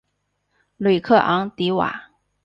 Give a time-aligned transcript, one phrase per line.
[0.77, 2.09] 吕克昂迪瓦。